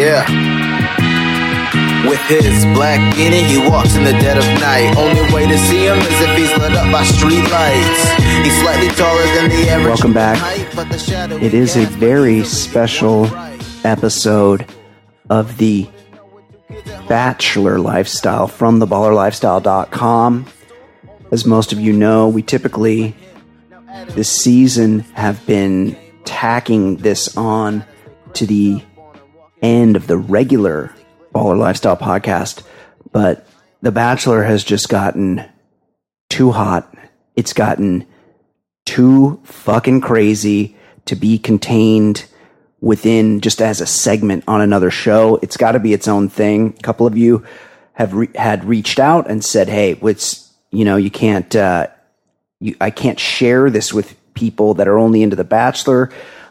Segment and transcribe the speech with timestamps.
[0.00, 0.24] Yeah.
[2.08, 4.96] With his black beanie, he walks in the dead of night.
[4.96, 8.12] Only way to see him is if he's lit up by street lights.
[8.42, 9.86] He's slightly taller than the average.
[9.88, 10.38] Welcome back.
[10.38, 13.26] height, but the shadow It is a very special
[13.84, 14.64] episode
[15.28, 15.86] of the
[17.06, 20.46] Bachelor Lifestyle from theballerlifestyle.com.
[21.30, 23.14] As most of you know, we typically
[24.08, 27.84] this season have been tacking this on
[28.32, 28.82] to the
[29.62, 30.94] end of the regular
[31.34, 32.62] Baller Lifestyle podcast,
[33.12, 33.46] but
[33.82, 35.44] The Bachelor has just gotten
[36.28, 36.92] too hot.
[37.36, 38.06] It's gotten
[38.86, 42.26] too fucking crazy to be contained
[42.80, 45.38] within just as a segment on another show.
[45.42, 46.74] It's got to be its own thing.
[46.78, 47.44] A couple of you
[47.92, 51.88] have re- had reached out and said, "Hey, what's you know you can't uh,
[52.58, 56.10] you, I can't share this with people that are only into The Bachelor."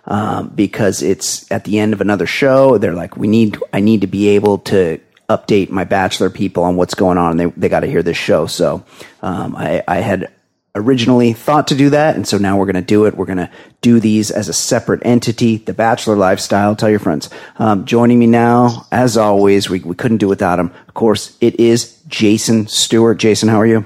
[0.10, 4.02] Um, because it's at the end of another show, they're like, "We need, I need
[4.02, 5.00] to be able to
[5.30, 7.38] update my Bachelor people on what's going on.
[7.38, 8.84] They they got to hear this show." So
[9.22, 10.32] um, I, I had
[10.76, 12.16] originally thought to do that.
[12.16, 13.16] And so now we're going to do it.
[13.16, 13.50] We're going to
[13.82, 16.76] do these as a separate entity, the Bachelor Lifestyle.
[16.76, 17.30] Tell your friends.
[17.58, 20.72] Um, joining me now, as always, we, we couldn't do without him.
[20.88, 23.18] Of course, it is Jason Stewart.
[23.18, 23.86] Jason, how are you?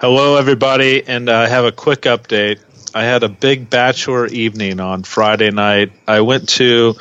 [0.00, 2.60] Hello, everybody, and I have a quick update.
[2.94, 5.92] I had a big bachelor evening on Friday night.
[6.06, 6.94] I went to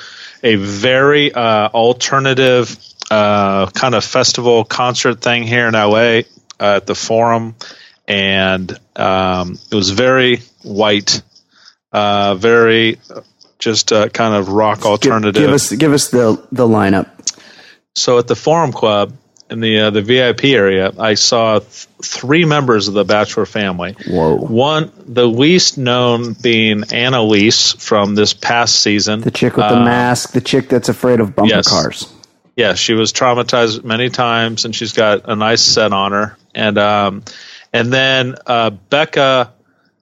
[0.44, 2.78] a very uh, alternative
[3.10, 6.22] uh, kind of festival concert thing here in LA
[6.60, 7.56] uh, at the Forum,
[8.08, 11.22] and um, it was very white,
[11.92, 13.22] uh, very uh,
[13.60, 15.42] just uh, kind of rock Give, alternative.
[15.42, 17.10] give us give us the the lineup.
[17.96, 19.14] So at the Forum Club
[19.50, 23.96] in the uh, the VIP area, I saw th- three members of the Bachelor family.
[24.08, 24.36] Whoa.
[24.36, 29.22] One, the least known being Annaliese from this past season.
[29.22, 31.68] The chick with the Uh, mask, the chick that's afraid of bumper yes.
[31.70, 32.14] cars.
[32.56, 36.38] Yeah, she was traumatized many times, and she's got a nice set on her.
[36.56, 37.24] And um,
[37.72, 39.54] and then uh, Becca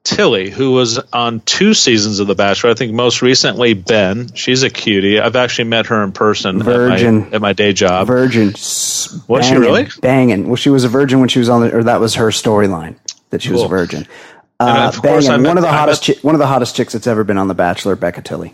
[0.05, 2.69] Tilley, who was on two seasons of The Bachelor.
[2.69, 4.33] I think most recently Ben.
[4.35, 5.19] She's a cutie.
[5.19, 7.23] I've actually met her in person Virgin.
[7.23, 8.07] at my, at my day job.
[8.07, 8.51] Virgin.
[8.53, 9.87] Was she banging, really?
[10.01, 10.47] Banging.
[10.47, 12.95] Well, she was a virgin when she was on the, or that was her storyline
[13.31, 13.69] that she was a Cool.
[13.69, 14.07] virgin.
[14.59, 15.27] Uh, of banging.
[15.41, 17.37] met- one of the hottest, met- chi- one of the hottest chicks that's ever been
[17.39, 18.53] on The Bachelor, Becca Tilley.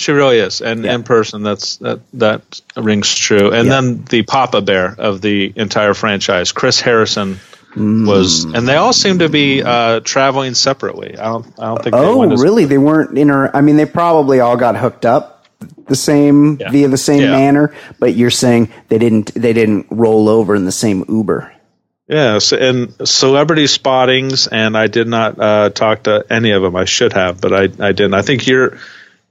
[0.00, 0.94] She really is, and Yeah.
[0.94, 2.42] in person, that's that that
[2.76, 3.50] rings true.
[3.52, 3.80] And Yeah.
[3.80, 7.40] then the Papa Bear of the entire franchise, Chris Harrison,
[7.76, 8.56] was, Mm.
[8.58, 11.16] and they all seem to be uh, traveling separately.
[11.18, 11.94] I don't, I don't think.
[11.94, 12.64] they Oh, as- really?
[12.64, 13.50] They weren't inter.
[13.52, 15.46] I mean, they probably all got hooked up
[15.86, 16.70] the same Yeah.
[16.70, 17.30] via the same Yeah.
[17.32, 17.74] manner.
[17.98, 19.34] But you're saying they didn't.
[19.34, 21.52] They didn't roll over in the same Uber.
[22.08, 26.74] Yes, and celebrity spottings, and I did not uh, talk to any of them.
[26.74, 28.14] I should have, but I, I didn't.
[28.14, 28.78] I think your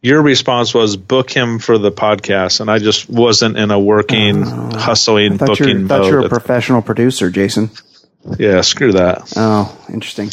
[0.03, 4.43] your response was book him for the podcast, and I just wasn't in a working,
[4.43, 5.35] hustling Oh.
[5.35, 7.71] I thought booking you're, thought you're a professional producer, Jason.
[8.37, 9.33] Yeah, screw that.
[9.35, 10.29] Oh, interesting.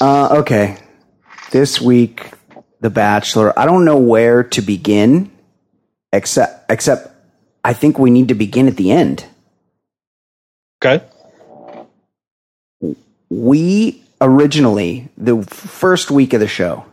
[0.00, 0.78] Uh, okay.
[1.50, 2.30] This week,
[2.80, 3.58] The Bachelor.
[3.58, 5.30] I don't know where to begin,
[6.12, 7.14] except except
[7.64, 9.24] I think we need to begin at the end.
[10.82, 11.04] Okay.
[13.28, 16.84] we originally the first week of the show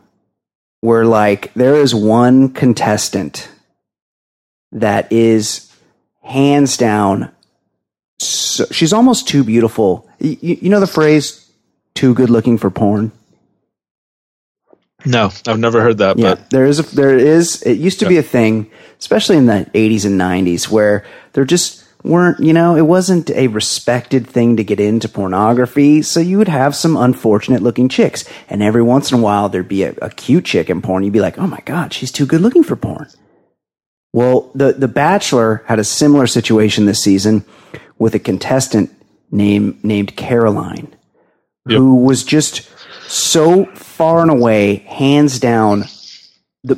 [0.82, 3.48] were like there is one contestant
[4.72, 5.72] that is
[6.22, 7.30] hands down
[8.18, 11.50] so, she's almost too beautiful you, you know the phrase
[11.94, 13.12] too good looking for porn
[15.04, 18.08] No, I've never heard that, yeah but there is a there is it used to
[18.08, 22.76] be a thing especially in the 80s and 90s where they're just weren't, you know,
[22.76, 26.02] it wasn't a respected thing to get into pornography.
[26.02, 28.24] So you would have some unfortunate looking chicks.
[28.48, 31.02] And every once in a while, there'd be a, a cute chick in porn.
[31.02, 33.08] You'd be like, oh my God, she's too good looking for porn.
[34.12, 37.44] Well, the, the Bachelor had a similar situation this season
[37.98, 38.90] with a contestant
[39.30, 40.94] named, named Caroline,
[41.68, 41.78] Yep.
[41.78, 42.68] who was just
[43.08, 45.84] so far and away, hands down,
[46.62, 46.76] the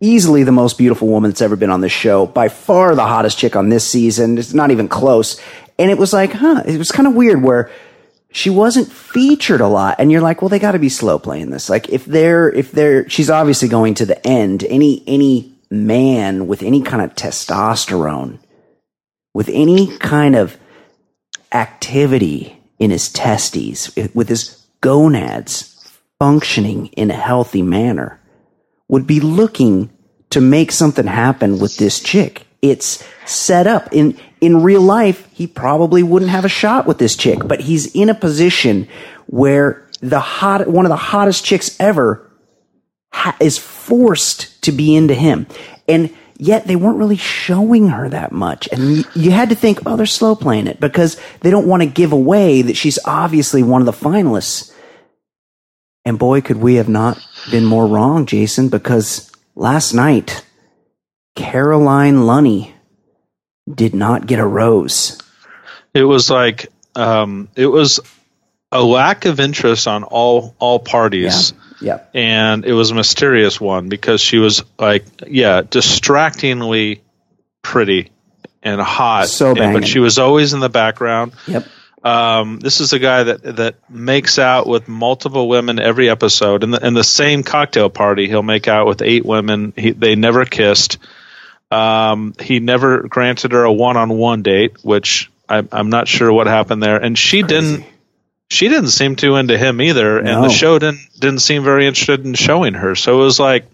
[0.00, 2.26] easily the most beautiful woman that's ever been on this show.
[2.26, 4.36] By far the hottest chick on this season.
[4.36, 5.40] It's not even close.
[5.78, 7.70] And it was like, huh, it was kind of weird where
[8.30, 9.96] she wasn't featured a lot.
[9.98, 11.70] And you're like, well, they got to be slow playing this.
[11.70, 14.64] Like if they're, if they're, she's obviously going to the end.
[14.64, 18.38] Any, any man with any kind of testosterone,
[19.36, 20.56] with any kind of
[21.52, 28.18] activity in his testes, with his gonads functioning in a healthy manner,
[28.88, 29.90] would be looking
[30.30, 32.46] to make something happen with this chick.
[32.62, 35.28] It's set up in in real life.
[35.34, 38.88] He probably wouldn't have a shot with this chick, but he's in a position
[39.26, 42.26] where the hot one of the hottest chicks ever
[43.12, 45.46] ha- is forced to be into him,
[45.86, 48.68] and yet they weren't really showing her that much.
[48.72, 51.82] And you, you had to think, oh, they're slow playing it because they don't want
[51.82, 54.72] to give away that she's obviously one of the finalists.
[56.04, 57.18] And boy, could we have not
[57.50, 60.44] been more wrong, Jason, because last night,
[61.34, 62.74] Caroline Lunny
[63.72, 65.20] did not get a rose.
[65.94, 68.00] It was like um, it was
[68.70, 71.52] a lack of interest on all all parties.
[71.80, 72.10] Yep.
[72.14, 77.02] and it was a mysterious one because she was like, yeah, distractingly
[77.62, 78.10] pretty
[78.62, 79.28] and hot.
[79.28, 79.80] So and- banging.
[79.80, 81.32] but she was always in the background.
[81.46, 81.66] Yep.
[82.04, 86.62] Um, this is a guy that that makes out with multiple women every episode.
[86.62, 89.72] In the in the same cocktail party, he'll make out with eight women.
[89.76, 90.98] He, they never kissed.
[91.68, 96.32] Um, he never granted her a one on one date, which I, I'm not sure
[96.32, 96.96] what happened there.
[96.96, 97.84] And she didn't
[98.48, 102.24] she didn't seem too into him either, and the show didn't didn't seem very interested
[102.24, 102.94] in showing her.
[102.94, 103.66] So it was like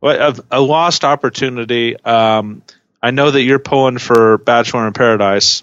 [0.00, 1.96] what a, a lost opportunity.
[2.02, 2.62] Um,
[3.02, 5.62] I know that you're pulling for Bachelor in Paradise.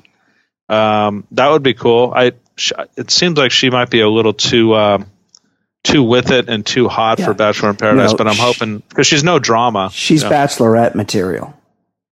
[0.69, 2.13] Um, that would be cool.
[2.15, 2.33] I
[2.95, 5.07] it seems like she might be a little too um,
[5.83, 7.25] too with it and too hot Yeah.
[7.25, 9.89] for Bachelor in Paradise, No, but I'm hoping because she's no drama.
[9.91, 10.35] She's you know.
[10.35, 11.59] bachelorette material.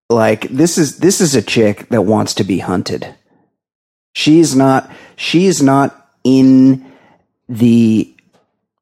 [0.10, 3.16] Like this is this is a chick that wants to be hunted.
[4.14, 6.92] She's not she's not in
[7.50, 8.14] the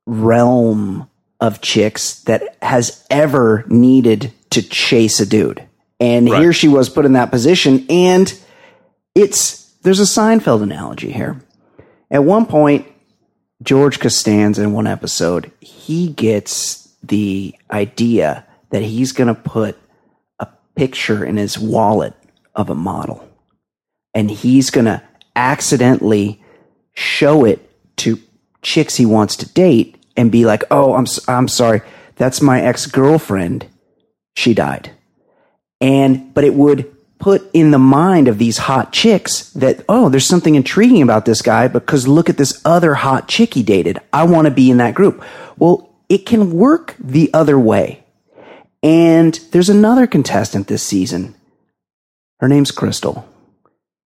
[0.05, 1.09] realm
[1.39, 5.63] of chicks that has ever needed to chase a dude.
[5.99, 6.41] And Right.
[6.41, 8.33] here she was put in that position and
[9.15, 11.41] it's there's a Seinfeld analogy here.
[12.11, 12.85] At one point
[13.61, 19.77] George Costanza in one episode, he gets the idea that he's going to put
[20.39, 22.13] a picture in his wallet
[22.55, 23.27] of a model
[24.13, 25.01] and he's going to
[25.35, 26.38] accidentally
[26.99, 28.19] show it to
[28.61, 31.81] chicks he wants to date and be like, "Oh, I'm I'm sorry.
[32.17, 33.65] That's my ex-girlfriend.
[34.35, 34.91] She died."
[35.79, 40.25] And but it would put in the mind of these hot chicks that, "Oh, there's
[40.25, 43.99] something intriguing about this guy because look at this other hot chick he dated.
[44.11, 45.23] I want to be in that group."
[45.57, 48.03] Well, it can work the other way.
[48.81, 51.35] And there's another contestant this season.
[52.39, 53.23] Her name's Krystal.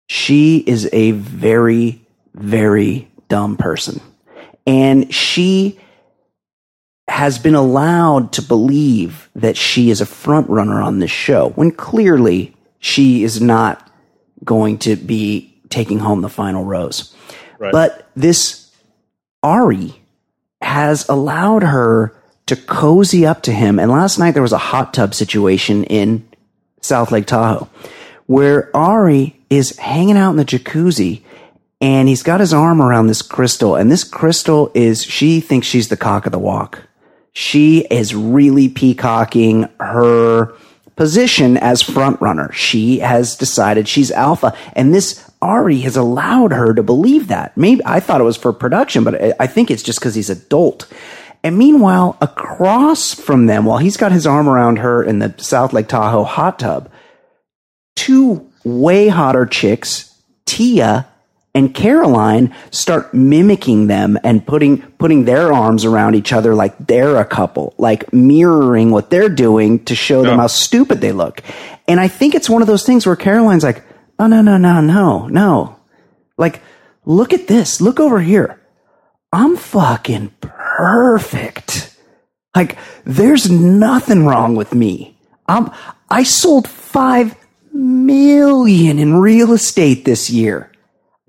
[0.09, 2.02] She is a very,
[2.35, 4.01] very dumb person.
[4.67, 5.79] And she
[7.09, 11.71] has been allowed to believe that she is a front runner on this show when
[11.71, 13.91] clearly she is not
[14.45, 17.15] going to be taking home the final rose.
[17.59, 17.73] Right.
[17.73, 18.71] But this
[19.43, 20.01] Arie
[20.61, 22.15] has allowed her
[22.47, 23.79] to cozy up to him.
[23.79, 26.27] And last night there was a hot tub situation in
[26.81, 27.69] South Lake Tahoe
[28.27, 31.23] where Arie is hanging out in the jacuzzi
[31.83, 33.79] and he's got his arm around this Krystal.
[33.79, 36.85] And this Krystal is, she thinks she's the cock of the walk.
[37.33, 40.55] She is really peacocking her
[40.95, 42.53] position as front runner.
[42.53, 44.57] She has decided she's alpha.
[44.75, 47.57] And this Arie has allowed her to believe that.
[47.57, 50.37] Maybe I thought it was for production, but I- think it's just because he's a
[50.37, 50.87] dolt.
[51.43, 55.73] And meanwhile, across from them, while he's got his arm around her in the South
[55.73, 56.89] Lake Tahoe hot tub,
[57.97, 60.15] two way hotter chicks,
[60.47, 61.09] Tia
[61.55, 67.17] and Caroline, start mimicking them and putting putting their arms around each other like they're
[67.17, 71.43] a couple, like mirroring what they're doing to show them how stupid they look.
[71.87, 73.85] And I think it's one of those things where Caroline's like,
[74.19, 75.77] "Oh no, no, no, no, no!
[76.39, 76.63] Like,
[77.05, 77.81] look at this.
[77.83, 78.59] Look over here.
[79.31, 81.95] I'm fucking perfect."
[82.55, 85.17] Like, there's nothing wrong with me.
[85.49, 85.71] I'm,
[86.11, 87.35] I sold five
[87.73, 90.72] million in real estate this year.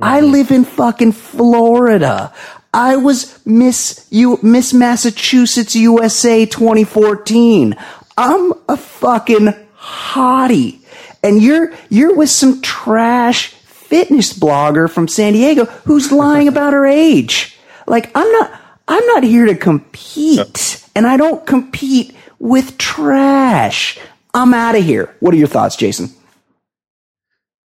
[0.03, 2.33] I live in fucking Florida.
[2.73, 7.73] I was Miss you Miss Massachusetts USA 2014.
[8.17, 10.79] I'm a fucking hottie.
[11.23, 16.85] And you're you're with some trash fitness blogger from San Diego who's lying about her
[16.85, 17.57] age.
[17.87, 23.97] Like I'm not I'm not here to compete and I don't compete with trash.
[24.33, 25.15] I'm out of here.
[25.21, 26.09] What are your thoughts, Jason?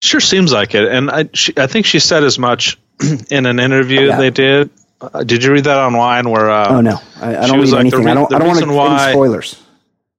[0.03, 2.79] Sure seems like it, and I she, I think she said as much
[3.31, 4.17] in an interview Yeah.
[4.19, 4.71] they did.
[5.01, 6.29] Uh, did you read that online?
[6.31, 8.05] Where uh, Oh no, I, I don't read like, anything.
[8.05, 8.35] re- I don't.
[8.35, 9.63] I don't want to why- spoilers.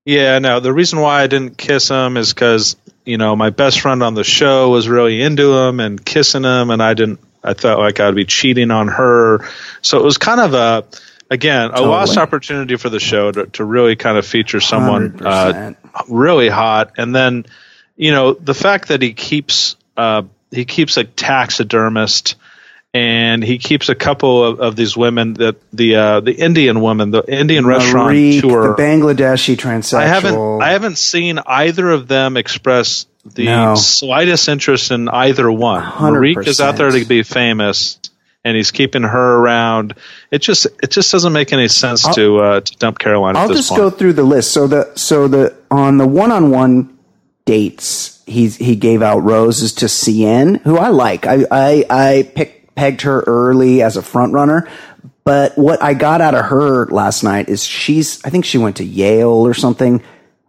[0.06, 0.60] Yeah, no.
[0.62, 4.14] The reason why I didn't kiss him is because you know my best friend on
[4.14, 7.20] the show was really into him and kissing him, and I didn't.
[7.44, 9.48] I felt like I'd be cheating on her,
[9.82, 10.86] so it was kind of a
[11.30, 15.74] again a lost opportunity for the show to, to really kind of feature someone uh,
[16.10, 17.46] really hot, and then
[17.98, 22.36] you know the fact that he keeps uh, he keeps a taxidermist.
[22.94, 27.12] And he keeps a couple of, of these women that the uh, the Indian woman,
[27.12, 28.70] the Indian restaurant Marikh, tour.
[28.76, 29.98] the Bangladeshi transsexual.
[30.00, 33.76] I haven't I haven't seen either of them express the No.
[33.76, 35.84] slightest interest in either one.
[35.84, 36.34] 100%.
[36.34, 38.00] Marikh is out there to be famous
[38.44, 39.94] and he's keeping her around.
[40.32, 43.50] It just it just doesn't make any sense to uh, to dump Caroline I'll at
[43.50, 43.82] this just point.
[43.82, 44.54] go through the list.
[44.54, 46.97] So the so the on the one on one
[47.48, 51.26] dates, he's he gave out roses to CN, who I like.
[51.26, 54.70] I I, I picked pegged her early as a front runner.
[55.24, 58.78] But what I got out of her last night is she's I think she went
[58.78, 60.04] to Yale or something.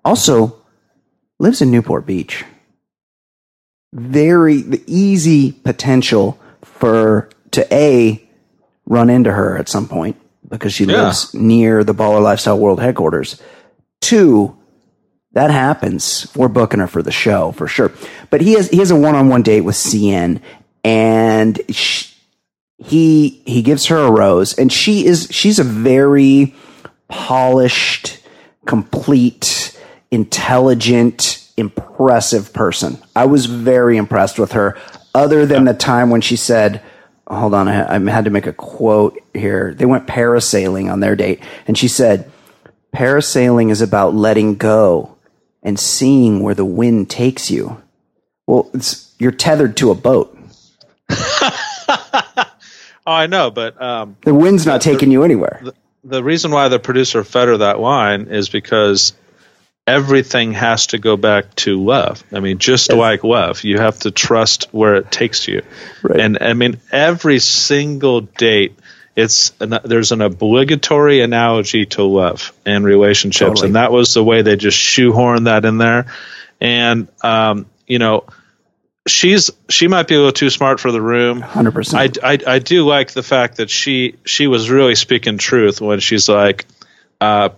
[0.04, 0.56] Also
[1.38, 2.44] lives in Newport Beach.
[3.94, 8.22] Very the easy potential for to a
[8.84, 11.04] run into her at some point because she Yeah.
[11.04, 13.40] lives near the Baller Lifestyle World headquarters.
[14.02, 14.57] Two,
[15.38, 16.26] that happens.
[16.34, 17.92] We're booking her for the show for sure.
[18.28, 20.40] But he has he has a one on one date with CN,
[20.82, 22.12] and sh
[22.78, 26.56] he he gives her a rose, and she is she's a very
[27.06, 28.20] polished,
[28.66, 29.78] complete,
[30.10, 32.98] intelligent, impressive person.
[33.14, 34.76] I was very impressed with her.
[35.14, 36.82] Other than the time when she said,
[37.28, 41.14] "Hold on, I, I had to make a quote here." They went parasailing on their
[41.14, 42.28] date, and she said,
[42.92, 45.14] "Parasailing is about letting go
[45.68, 47.80] and seeing where the wind takes you."
[48.46, 50.36] Well, it's, you're tethered to a boat.
[53.06, 55.62] Oh, I know, but um, The wind's not taking you anywhere.
[56.04, 59.14] the reason why the producer fed her that line is because
[59.86, 62.22] everything has to go back to love.
[62.32, 65.62] I mean, just like love, you have to trust where it takes you.
[66.02, 66.20] Right.
[66.20, 68.78] And I mean, every single date,
[69.18, 73.66] it's an, there's an obligatory analogy to love and relationships, Totally.
[73.66, 76.06] and that was the way they just shoehorned that in there.
[76.60, 78.24] And um, you know,
[79.06, 81.42] she's she might be a little too smart for the room.
[81.42, 82.18] 100%.
[82.22, 86.00] I, I, I do like the fact that she she was really speaking truth when
[86.00, 86.66] she's like,
[87.20, 87.48] uh,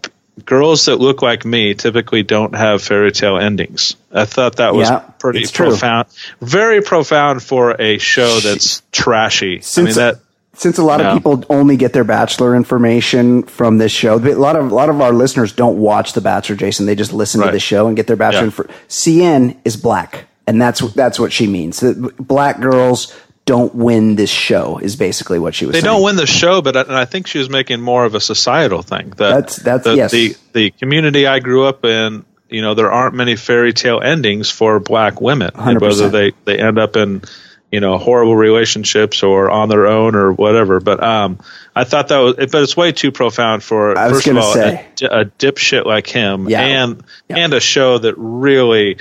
[0.44, 3.96] girls that look like me typically don't have fairy tale endings.
[4.12, 6.08] I thought that was Yeah, pretty profound,
[6.40, 9.46] very profound for a show that's trashy.
[9.48, 10.20] I mean Since- that
[10.60, 11.08] Since a lot Yeah.
[11.12, 14.90] of people only get their bachelor information from this show, a lot of a lot
[14.90, 16.84] of our listeners don't watch The Bachelor, Jason.
[16.84, 18.52] They just listen to the show and get their bachelor.
[18.68, 18.74] Yeah.
[18.88, 21.82] CN is black, and that's that's what she means.
[22.18, 23.10] Black girls
[23.46, 25.72] don't win this show is basically what she was.
[25.72, 25.94] they saying.
[25.94, 28.20] don't win the show, but I, and I think she was making more of a
[28.20, 29.14] societal thing.
[29.16, 30.10] That That's- that's- the, yes.
[30.12, 32.24] the the community I grew up in.
[32.50, 35.80] You know, there aren't many fairy tale endings for black women, 100%.
[35.80, 37.22] whether they they end up in
[37.70, 40.80] you know horrible relationships or on their own or whatever.
[40.80, 41.38] But um,
[41.74, 44.86] I thought that was, but it's way too profound for I first of all say.
[45.02, 46.62] a, a dipshit like him, Yeah.
[46.62, 47.36] and Yeah.
[47.38, 48.98] and a show that really.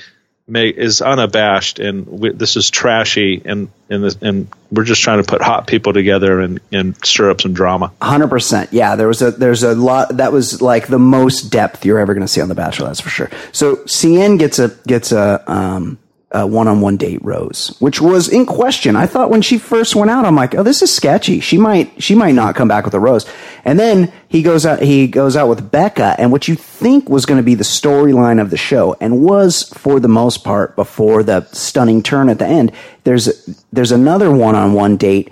[0.52, 5.22] Make, is unabashed and we, this is trashy and and, this, and we're just trying
[5.22, 7.92] to put hot people together and, and stir up some drama.
[8.02, 8.74] Hundred percent.
[8.74, 12.16] Yeah, there was a there's a lot that was like the most depth you're ever
[12.16, 12.88] going to see on The Bachelor.
[12.88, 13.30] That's for sure.
[13.52, 16.00] So CN gets a gets a um
[16.32, 18.96] one on one date Rose, which was in question.
[18.96, 21.40] I thought when she first went out, I'm like, oh, this is sketchy.
[21.40, 23.26] She might she might not come back with a rose.
[23.66, 27.26] And then he goes out he goes out with Bekah, and what you think was
[27.26, 31.24] going to be the storyline of the show, and was for the most part before
[31.24, 32.72] the stunning turn at the end.
[33.06, 33.26] There's
[33.74, 35.32] there's another one on one date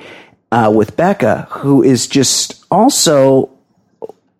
[0.51, 3.51] uh, with Bekah, who is just also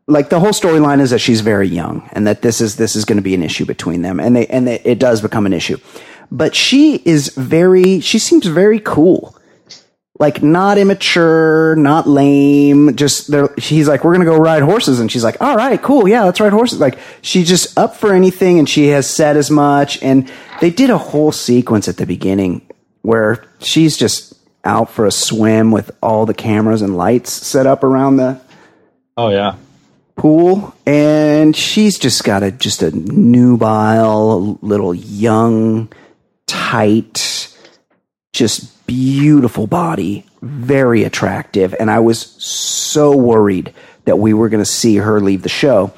[0.08, 3.06] like the whole storyline is that she's very young and that this is this is
[3.06, 5.78] going to be an issue between them, and they and it does become an issue.
[6.32, 9.34] But she is very she seems very cool.
[10.20, 12.96] like not immature, not lame.
[12.96, 16.08] Just they're, he's like, we're gonna go ride horses, and she's like, all right, cool,
[16.08, 16.80] yeah, let's ride horses.
[16.80, 20.02] Like she's just up for anything, and she has said as much.
[20.04, 20.30] And
[20.60, 22.62] they did a whole sequence at the beginning
[23.04, 24.34] where she's just
[24.66, 28.42] out for a swim with all the cameras and lights set up around the
[29.16, 29.56] Oh yeah.
[30.18, 35.90] pool, and she's just got a just a nubile, little young,
[36.48, 37.56] tight,
[38.34, 43.74] just beautiful body, very attractive, and I was so worried
[44.06, 45.94] that we were going to see her leave the show.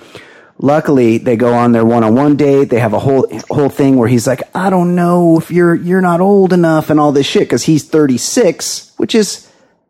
[0.57, 2.65] Luckily, they go on their one-on-one date.
[2.65, 6.01] They have a whole whole thing where he's like, "I don't know if you're you're
[6.01, 9.47] not old enough," and all this shit because he's 36, which is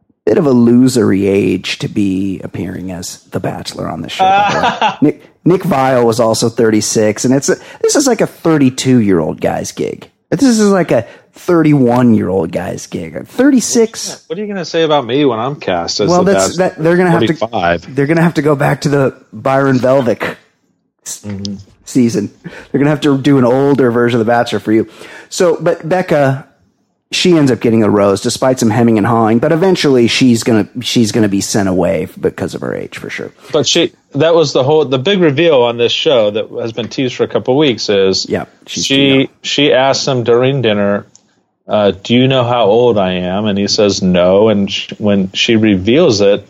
[0.10, 4.98] a bit of a losery age to be appearing as the Bachelor on the show.
[5.01, 9.20] Nick Nick Viall was also 36, and it's a, this is like a 32 year
[9.20, 10.12] old guy's gig.
[10.30, 13.26] This is like a 31 year old guy's gig.
[13.26, 14.26] 36.
[14.28, 16.58] What are you going to say about me when I'm cast as Well, the that's
[16.58, 16.78] that.
[16.78, 17.92] They're gonna have to.
[17.92, 20.38] They're gonna have to go back to the Byron Velvick
[21.06, 21.56] s- mm-hmm.
[21.86, 22.32] season.
[22.44, 24.90] They're gonna have to do an older version of the Bachelor for you.
[25.30, 26.48] So, but Bekah,
[27.12, 29.40] she ends up getting a rose despite some hemming and hawing.
[29.40, 33.32] But eventually, she's gonna she's gonna be sent away because of her age for sure.
[33.52, 36.89] But she that was the whole the big reveal on this show that has been
[36.89, 41.06] teased for a couple of weeks is Yeah, she she asked him during dinner,
[41.68, 44.50] uh, "Do you know how old I am?" And he says no.
[44.50, 46.46] And sh- when she reveals it,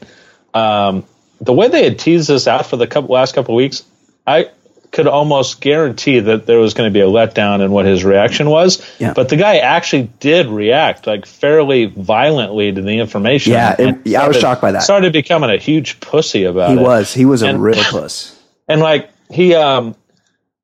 [0.53, 1.03] um,
[1.41, 3.83] the way they had teased this out for the couple, last couple of weeks,
[4.25, 4.49] I
[4.91, 8.49] could almost guarantee that there was going to be a letdown in what his reaction
[8.49, 8.83] was.
[8.99, 9.13] Yeah.
[9.13, 13.53] But the guy actually did react like fairly violently to the information.
[13.53, 14.81] Yeah, it- yeah, I was shocked by that.
[14.81, 17.75] Started becoming a huge pussy about He it He was he was a And- real
[17.91, 18.35] puss.
[18.67, 19.95] and like he um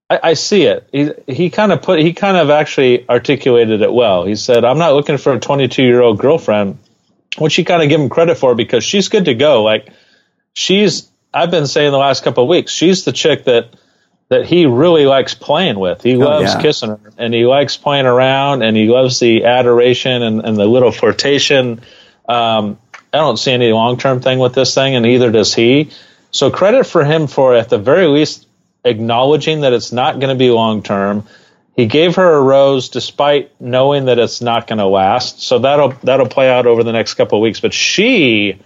[0.09, 3.91] I, I see it he he kind of put he kind of actually articulated it
[3.93, 6.77] well he said i'm not looking for a 22 year old girlfriend
[7.37, 9.89] which you kind of give him credit for because she's good to go like
[10.53, 13.69] she's i've been saying the last couple of weeks she's the chick that
[14.29, 16.61] that he really likes playing with he loves yeah.
[16.61, 20.65] kissing her and he likes playing around and he loves the adoration and, and the
[20.65, 21.81] little flirtation
[22.27, 22.79] um,
[23.15, 25.91] I don't see any long term thing with this thing, and neither does he.
[26.31, 28.45] So credit for him for at the very least
[28.83, 31.25] acknowledging that it's not going to be long term.
[31.75, 35.41] He gave her a rose despite knowing that it's not going to last.
[35.41, 37.61] So that'll that'll play out over the next couple of weeks.
[37.61, 38.59] But she,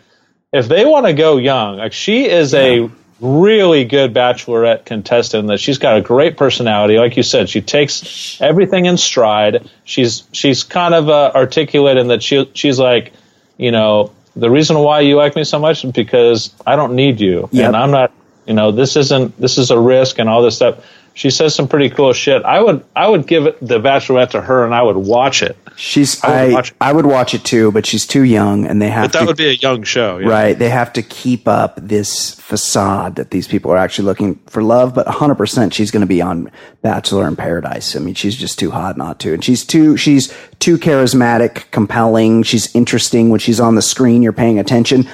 [0.52, 2.90] if they want to go young, like she is a
[3.22, 6.98] really good bachelorette contestant that she's got a great personality.
[6.98, 9.70] Like you said she takes everything in stride.
[9.84, 13.14] She's she's kind of uh, articulate in that she she's like
[13.58, 17.20] you know the reason why you like me so much is because I don't need
[17.20, 17.50] you.
[17.52, 17.68] Yep.
[17.68, 18.12] and I'm not
[18.46, 20.86] you know this isn't this is a risk and all this stuff
[21.20, 24.42] she says some pretty cool shit I would I would give it the bachelorette to
[24.42, 26.78] her and I would watch it She's I would I watch it.
[26.82, 29.26] I would watch it too, but she's too young, and they have but that to
[29.28, 30.28] would be a young show yeah.
[30.28, 30.60] Right.
[30.60, 34.94] They have to keep up this facade that these people are actually looking for love,
[34.94, 36.52] but 100% she's going to be on
[36.82, 37.96] Bachelor in Paradise.
[37.96, 39.34] I mean, she's just too hot not to.
[39.34, 42.44] And she's too, she's too charismatic, compelling.
[42.44, 44.22] She's interesting when she's on the screen.
[44.22, 45.08] You're paying attention.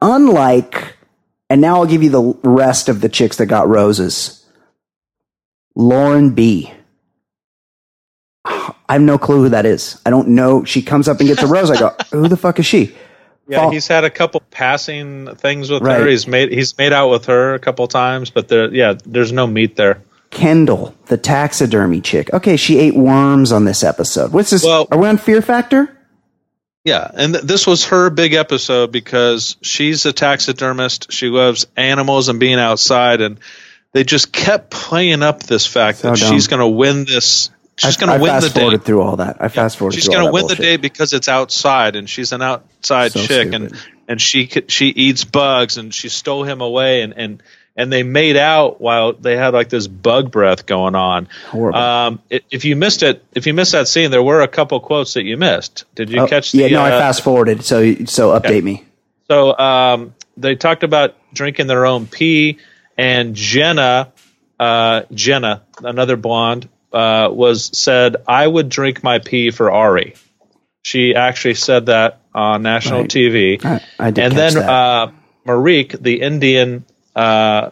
[0.00, 0.96] Unlike,
[1.48, 4.41] and now I'll give you the rest of the chicks that got roses.
[5.74, 6.72] Lauren B.
[8.44, 10.00] I have no clue who that is.
[10.04, 10.64] I don't know.
[10.64, 11.70] She comes up and gets a rose.
[11.70, 12.94] I go, who the fuck is she?
[13.48, 16.00] Yeah, Fall- he's had a couple passing things with Right.
[16.00, 16.06] her.
[16.06, 19.46] He's made he's made out with her a couple times, but there, yeah, there's no
[19.46, 20.02] meat there.
[20.30, 22.32] Kendall, the taxidermy chick.
[22.32, 24.32] Okay, she ate worms on this episode.
[24.32, 24.64] What's this?
[24.64, 25.96] Well- are we on Fear Factor?
[26.84, 31.12] Yeah, and th- this was her big episode because she's a taxidermist.
[31.12, 33.38] She loves animals and being outside, and
[33.92, 36.32] they just kept playing up this fact So that dumb.
[36.32, 37.50] she's going to win this.
[37.76, 38.76] She's going to win the fast day.
[38.78, 39.38] through all that.
[39.40, 39.98] I fast forwarded.
[40.00, 43.52] She's going to win the day because it's outside, and she's an outside So chick,
[43.52, 43.86] and stupid.
[44.08, 47.42] and she she eats bugs, and she stole him away, and and
[47.74, 51.28] and they made out while they had like this bug breath going on.
[51.48, 51.78] Horrible.
[51.78, 54.78] Um, i- if you missed it, if you missed that scene, there were a couple
[54.80, 55.86] quotes that you missed.
[55.94, 56.52] Did you Oh, catch?
[56.52, 57.64] The, yeah, no, I uh, fast forwarded.
[57.64, 58.84] So, so update me.
[59.28, 62.58] so um, they talked about drinking their own pee,
[62.96, 64.12] and Jenna,
[64.58, 70.14] uh, Jenna, another blonde, uh, was said, "I would drink my pee for Arie."
[70.84, 73.10] She actually said that on national Right.
[73.10, 73.64] TV.
[73.64, 75.12] I, I did and catch then uh,
[75.46, 77.70] Marikh, the Indian uh,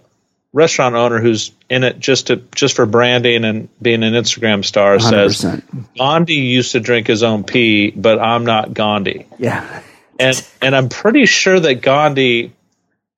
[0.52, 4.98] restaurant owner who's in it just to just for branding and being an Instagram star,
[5.00, 5.96] says 100%.
[5.96, 9.82] Gandhi used to drink his own pee, but I'm not Gandhi yeah,
[10.18, 12.52] and and I'm pretty sure that Gandhi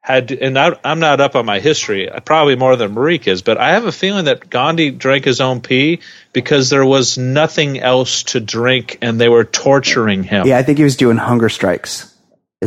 [0.02, 3.56] had, and I, I'm not up on my history, probably more than Marikh is, but
[3.56, 6.00] I have a feeling that Gandhi drank his own pee
[6.32, 10.46] because there was nothing else to drink and they were torturing him.
[10.46, 12.12] Yeah, I think he was doing hunger strikes.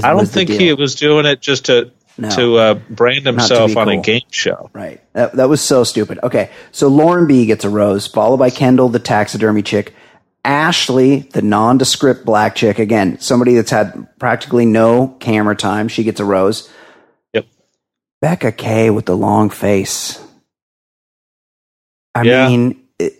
[0.01, 2.29] I don't think he was doing it just to No.
[2.29, 4.03] to uh, brand himself on a cool.
[4.03, 4.69] game show.
[4.73, 5.01] Right.
[5.11, 6.19] That, that was so stupid.
[6.23, 6.49] Okay.
[6.71, 9.93] So Lauren B gets a rose, followed by Kendall, the taxidermy chick.
[10.45, 12.79] Ashley, the nondescript black chick.
[12.79, 15.89] Again, somebody that's had practically no camera time.
[15.89, 16.69] She gets a rose.
[18.25, 20.19] Becca K with the long face.
[22.15, 22.47] I Yeah.
[22.47, 23.13] mean, it,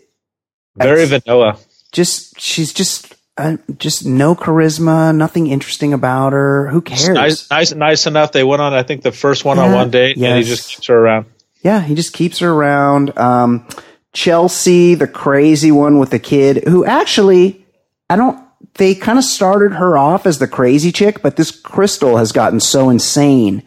[0.74, 1.58] Very vanilla.
[1.92, 6.66] just, she's just, uh, just no charisma, nothing interesting about her.
[6.70, 7.08] Who cares?
[7.10, 8.32] Nice, nice, nice enough.
[8.32, 10.88] They went on, I think, the first one on one date, and he just keeps
[10.88, 11.26] her around.
[11.62, 13.16] Yeah, he just keeps her around.
[13.16, 13.64] Um,
[14.12, 17.64] Chelsea, the crazy one with the kid, who actually,
[18.10, 18.40] I don't,
[18.74, 22.58] they kind of started her off as the crazy chick, but this Krystal has gotten
[22.58, 23.62] so insane.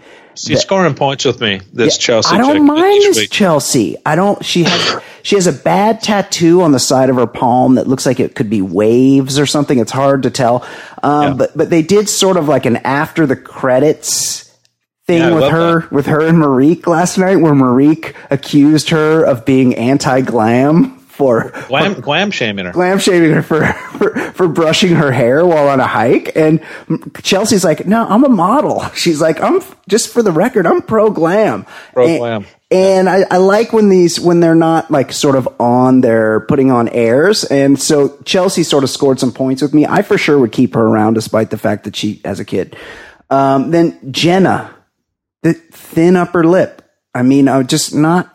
[0.48, 1.62] She's scoring points with me.
[1.74, 2.36] This Chelsea.
[2.36, 3.30] I don't mind this week.
[3.32, 3.98] Chelsea.
[4.06, 7.76] I don't, she has, she has a bad tattoo on the side of her palm
[7.76, 9.78] that looks like it could be waves or something.
[9.80, 10.66] It's hard to tell.
[11.04, 11.34] Um, Yeah.
[11.34, 14.46] but, but they did sort of like an after the credits
[15.06, 19.44] thing Yeah, with her with her and Marikh last night where Marikh accused her of
[19.44, 22.72] being anti-glam for Glam, glam shaming her.
[22.72, 23.66] glam shaving her for,
[23.98, 26.62] for for brushing her hair while on a hike and
[27.22, 31.10] Chelsea's like no I'm a model she's like I'm just for the record I'm pro
[31.12, 32.46] glam Pro And- glam.
[32.72, 36.72] and I, I like when these when they're not like sort of on their putting
[36.72, 40.40] on airs and so Chelsea sort of scored some points with me I for sure
[40.40, 42.78] would keep her around despite the fact that she has a kid
[43.30, 44.74] um, then Jenna
[45.44, 46.79] the thin upper lip.
[47.14, 48.32] I mean, I just not,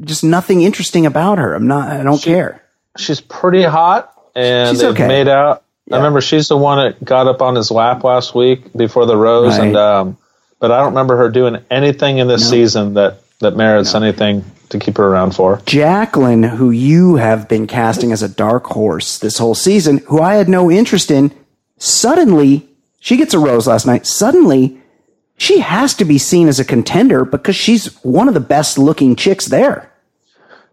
[0.00, 1.54] just nothing interesting about her.
[1.54, 2.64] I'm not, I don't care.
[2.96, 5.06] She's pretty hot, and She's they've okay.
[5.06, 5.62] made out.
[5.90, 9.16] I remember she's the one that got up on his lap last week before the
[9.16, 9.68] rose, Right.
[9.68, 10.18] and um,
[10.58, 14.78] but I don't remember her doing anything in this season that that merits anything to
[14.78, 15.62] keep her around for.
[15.64, 20.34] Jacqueline, who you have been casting as a dark horse this whole season, who I
[20.34, 21.32] had no interest in,
[21.78, 22.68] suddenly
[23.00, 24.06] she gets a rose last night.
[24.06, 24.78] Suddenly
[25.38, 29.16] she has to be seen as a contender because she's one of the best looking
[29.16, 29.90] chicks there.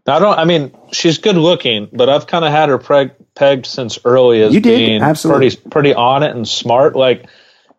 [0.07, 0.37] I don't.
[0.37, 4.41] I mean, she's good looking, but I've kind of had her preg- pegged since early
[4.43, 5.49] as You did, being absolutely.
[5.51, 6.95] pretty pretty on it and smart.
[6.95, 7.25] Like,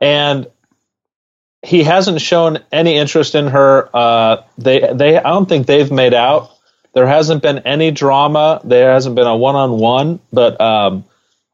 [0.00, 0.46] and
[1.62, 3.88] he hasn't shown any interest in her.
[3.94, 6.50] Uh, they they I don't think they've made out.
[6.94, 8.60] There hasn't been any drama.
[8.64, 10.18] There hasn't been a one on one.
[10.32, 11.04] But um,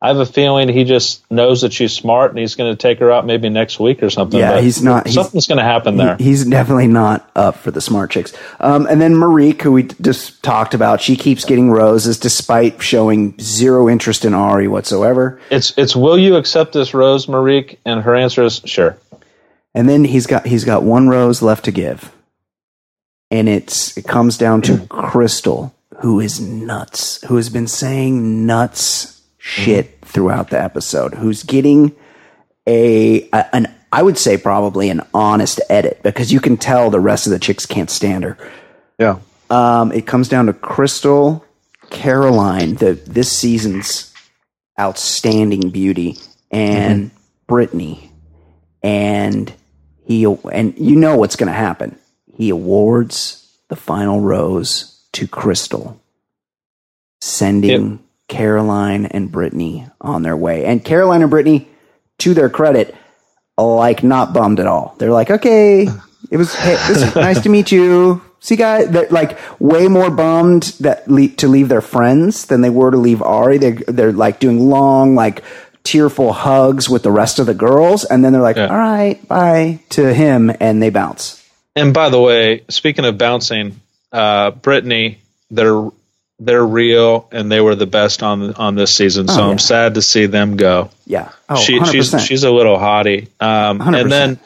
[0.05, 2.99] I have a feeling he just knows that she's smart and he's going to take
[2.99, 4.41] her out maybe next week or something.
[4.41, 6.17] Yeah, But he's not- Something's going to happen there.
[6.17, 8.33] He- He's definitely not up for the smart chicks.
[8.59, 13.39] Um, and then Marikh, who we just talked about, she keeps getting roses despite showing
[13.41, 15.41] zero interest in Arie whatsoever.
[15.51, 17.77] it's it's will you accept this rose, Marikh?
[17.87, 18.97] And her answer is sure.
[19.73, 22.11] And then he's got he's got one rose left to give,
[23.31, 29.22] and it's it comes down to Krystal, who is nuts, who has been saying nuts
[29.43, 31.95] shit throughout the episode, who's getting
[32.67, 37.01] a, a an I would say probably an honest edit because you can tell the
[37.01, 38.39] rest of the chicks can't stand her.
[38.99, 39.19] Yeah.
[39.51, 41.43] Um, it comes down to Krystal,
[41.91, 44.15] Caroline, the this season's
[44.81, 46.17] outstanding beauty,
[46.53, 47.11] and
[47.49, 48.11] Brittane,
[48.83, 49.53] and
[50.05, 51.99] he and you know what's going to happen.
[52.33, 55.99] He awards the final rose to Krystal,
[57.21, 60.65] sending Caroline and Brittane on their way.
[60.65, 61.67] And Caroline and Brittane,
[62.19, 62.95] to their credit,
[63.59, 64.95] like not bummed at all.
[64.99, 65.87] They're like, okay,
[66.31, 68.23] it was hey, this nice to meet you.
[68.41, 72.71] See, guys, they're like way more bummed that le- to leave their friends than they
[72.71, 73.59] were to leave Arie.
[73.59, 75.45] They they're like doing long, like
[75.85, 78.69] tearful hugs with the rest of the girls, and then they're like, Yeah.
[78.69, 81.39] all right, bye to him, and they bounce.
[81.77, 83.81] And by the way, speaking of bouncing,
[84.13, 85.19] uh, Brittane,
[85.51, 85.89] they're
[86.45, 89.29] they're real and they were the best on on this season.
[89.29, 89.51] So Oh, yeah.
[89.51, 90.91] I'm sad to see them go.
[91.07, 91.93] Yeah, oh, she, 100%.
[91.93, 93.29] she's she's a little hottie.
[93.41, 94.01] Um, 100%.
[94.01, 94.41] and then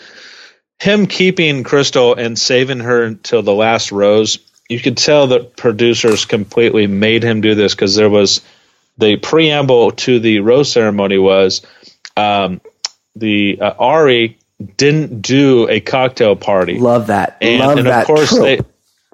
[0.79, 4.39] him keeping Krystal and saving her until the last rose.
[4.69, 8.41] You could tell the producers completely made him do this because there was
[8.99, 11.63] the preamble to the rose ceremony was
[12.17, 12.61] um,
[13.15, 14.39] the uh, Arie
[14.77, 16.79] didn't do a cocktail party.
[16.79, 17.37] love that.
[17.41, 18.01] And, love and that.
[18.03, 18.43] of course, trope.
[18.43, 18.61] they,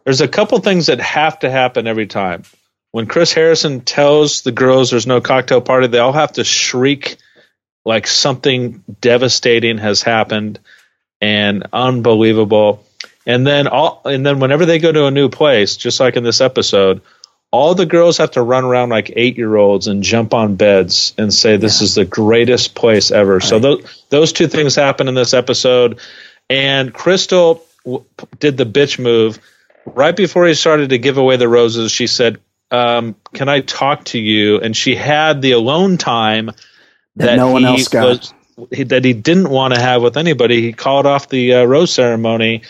[0.05, 2.45] there's a couple things that have to happen every time.
[2.93, 7.17] When Chris Harrison tells the girls there's no cocktail party, they all have to shriek
[7.85, 10.61] like something devastating has happened
[11.21, 12.85] and unbelievable.
[13.27, 16.23] And then all, and then whenever they go to a new place, just like in
[16.23, 17.01] this episode,
[17.51, 21.15] all the girls have to run around like eight year olds and jump on beds
[21.19, 23.41] and say this is the greatest place ever.
[23.41, 25.99] So those those two things happen in this episode.
[26.49, 28.05] And Krystal, w-
[28.39, 29.39] did the bitch move.
[29.85, 32.39] Right before he started to give away the roses, she said,
[32.73, 36.51] um, "Can I talk to you?" And she had the alone time
[37.17, 38.09] That no one else got.
[38.09, 38.35] was
[38.71, 40.61] he, that he didn't want to have with anybody.
[40.63, 42.63] He called off the uh, rose ceremony,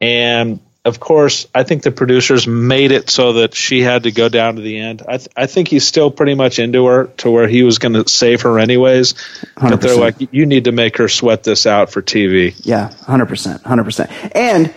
[0.00, 4.30] and of course, I think the producers made it so that she had to go
[4.30, 5.02] down to the end.
[5.06, 7.92] I, th- I think he's still pretty much into her to where he was going
[7.92, 9.14] to save her anyways.
[9.60, 12.58] But they're like, you need to make her sweat this out for TV.
[12.64, 14.10] Yeah, hundred percent, hundred percent.
[14.34, 14.72] And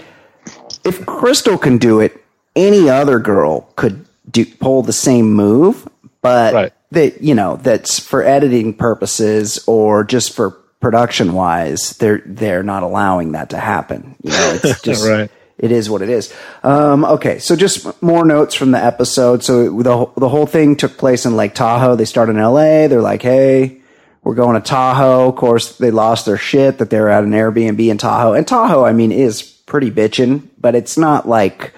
[0.83, 2.21] if Krystal can do it,
[2.53, 5.87] any other girl could do pull the same move.
[6.21, 6.73] But Right.
[6.91, 12.83] that you know that's for editing purposes or just for production wise, they're they're not
[12.83, 14.15] allowing that to happen.
[14.23, 15.29] You know, it's just Right.
[15.59, 16.33] It is what it is.
[16.63, 19.43] Um, okay, so just more notes from the episode.
[19.43, 21.95] So the whole- the whole thing took place in Lake Tahoe.
[21.95, 22.87] They started in L.A.
[22.87, 23.79] They're like, hey.
[24.25, 25.27] We're going to Tahoe.
[25.27, 28.31] Of course, they lost their shit that they were at an Airbnb in Tahoe.
[28.31, 31.73] And Tahoe, I mean, is pretty bitchin', but it's not like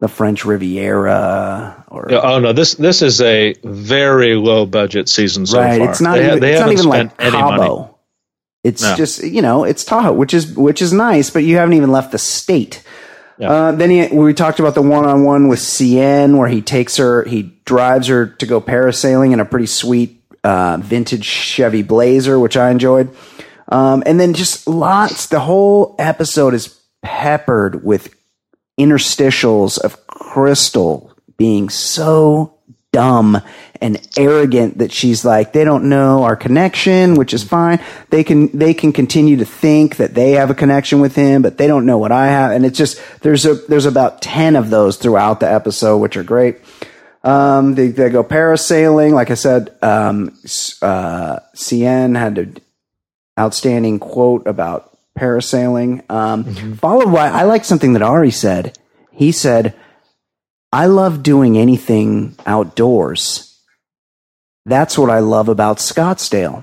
[0.00, 5.60] the French Riviera or Oh no, this this is a very low budget season so
[5.60, 5.78] right.
[5.80, 5.90] far.
[5.90, 6.40] It's not They even.
[6.40, 7.56] they It's not even like any Cabo.
[7.76, 7.90] money.
[8.64, 8.96] It's No.
[8.96, 12.12] just you know it's Tahoe, which is which is nice, but you haven't even left
[12.12, 12.82] the state.
[13.38, 13.50] Yeah.
[13.52, 17.54] Uh, then he, we talked about the one-on-one with CN, where he takes her, he
[17.64, 22.70] drives her to go parasailing in a pretty sweet uh, vintage Chevy Blazer, which I
[22.72, 23.14] enjoyed.
[23.68, 25.26] Um, and then just lots.
[25.26, 28.12] The whole episode is peppered with
[28.78, 32.54] interstitials of Krystal being so
[32.92, 33.40] dumb
[33.80, 37.80] and arrogant that she's like they don't know our connection which is fine.
[38.10, 41.58] They can they can continue to think that they have a connection with him but
[41.58, 42.52] they don't know what i have.
[42.52, 46.24] And it's just there's a there's about 10 of those throughout the episode which are
[46.24, 46.58] great.
[47.22, 49.12] Um they, they go parasailing.
[49.12, 50.28] Like i said um
[50.82, 52.56] uh cn had an
[53.38, 56.08] outstanding quote about parasailing.
[56.10, 58.78] Um followed by i like something that Arie said.
[59.12, 59.74] He said
[60.72, 63.60] I love doing anything outdoors.
[64.66, 66.62] That's what I love about Scottsdale.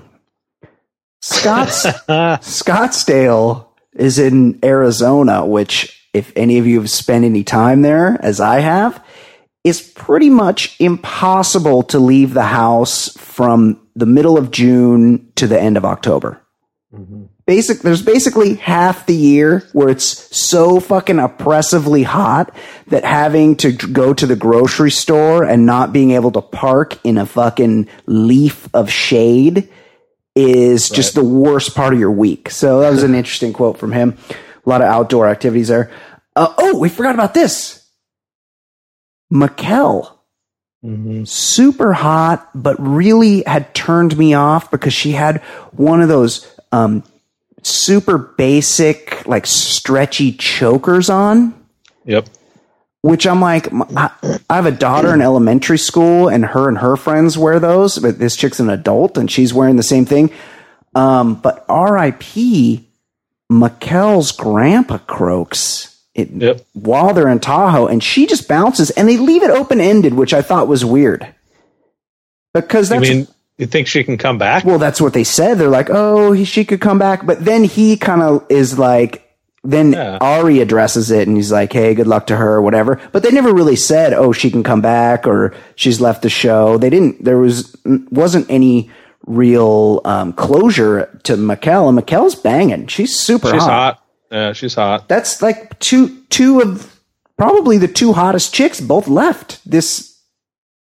[1.20, 8.16] Scotts Scottsdale is in Arizona, which if any of you have spent any time there,
[8.22, 9.04] as I have,
[9.64, 15.60] is pretty much impossible to leave the house from the middle of June to the
[15.60, 16.40] end of October
[17.46, 22.54] basic there's basically half the year where it's so fucking oppressively hot
[22.88, 27.18] that having to go to the grocery store and not being able to park in
[27.18, 29.68] a fucking leaf of shade
[30.34, 32.50] is just the worst part of your week.
[32.50, 34.18] So that was an interesting quote from him.
[34.28, 35.90] A lot of outdoor activities there.
[36.34, 37.88] Uh, oh, we forgot about this.
[39.32, 40.16] Mikkel
[41.24, 47.02] super hot, but really had turned me off because she had one of those um,
[47.66, 51.54] super basic, like stretchy chokers on.
[52.04, 52.28] Yep.
[53.02, 54.10] Which I'm like, I
[54.50, 57.98] have a daughter in elementary school, and her and her friends wear those.
[57.98, 60.30] But this chick's an adult, and she's wearing the same thing.
[60.94, 62.84] Um, but R.I.P.
[63.52, 66.62] Mikkel's grandpa croaks it, Yep.
[66.72, 70.34] while they're in Tahoe, and she just bounces, and they leave it open ended, which
[70.34, 71.32] I thought was weird.
[72.54, 74.64] Because that's mean, you think she can come back?
[74.64, 75.54] well, that's what they said.
[75.54, 79.22] They're like, oh, he, she could come back, but then he kind of is like.
[79.64, 80.18] Then Yeah.
[80.20, 83.32] Arie addresses it and he's like, "Hey, good luck to her, or whatever." But they
[83.32, 87.24] never really said, "Oh, she can come back" or "She's left the show." They didn't.
[87.24, 88.92] There was wasn't any
[89.26, 92.86] real um, closure to Mikkel, and Mikkel's banging.
[92.86, 93.94] She's super she's hot.
[93.96, 94.02] hot.
[94.30, 95.08] Yeah, she's hot.
[95.08, 97.00] That's like two two of
[97.36, 100.16] probably the two hottest chicks both left this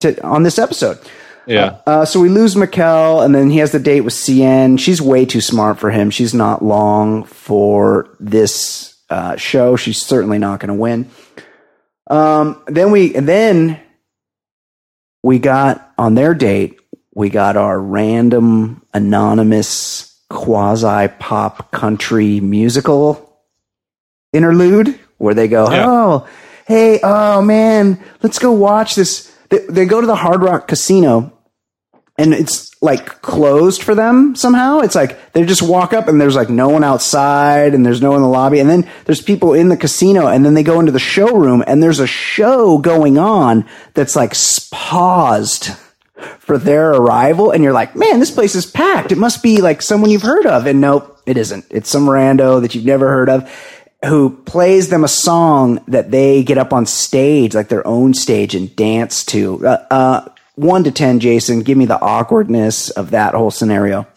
[0.01, 0.99] to, on this episode.
[1.49, 1.81] Yeah.
[1.85, 4.79] Uh, so we lose Mikkel, and then he has the date with CN.
[4.79, 6.09] She's way too smart for him.
[6.11, 9.75] She's not long for this uh, show.
[9.75, 11.09] She's certainly not going to win.
[12.09, 13.79] Um, then we, then
[15.23, 16.79] we got on their date.
[17.13, 23.41] We got our random anonymous quasi pop country musical
[24.31, 25.85] interlude where they go, Yeah.
[25.87, 26.27] "Oh,
[26.67, 31.33] hey, oh man, let's go watch this." They, they go to the Hard Rock Casino,
[32.19, 34.79] and it's like closed for them somehow.
[34.79, 38.09] It's like they just walk up and there's like no one outside and there's no
[38.09, 40.79] one in the lobby, and then there's people in the casino, and then they go
[40.79, 44.33] into the showroom and there's a show going on that's like
[44.71, 45.69] paused
[46.39, 49.13] for their arrival, and you're like, man, this place is packed.
[49.13, 51.65] It must be like someone you've heard of, and nope, it isn't.
[51.69, 53.49] It's some rando that you've never heard of
[54.05, 58.55] who plays them a song that they get up on stage, like their own stage,
[58.55, 59.65] and dance to.
[59.65, 60.29] Uh, uh,
[60.59, 64.07] one to ten, Jason, give me the awkwardness of that whole scenario.